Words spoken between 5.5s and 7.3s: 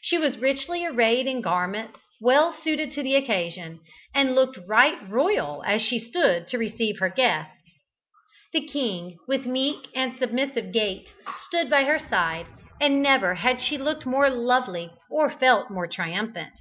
as she stood to receive her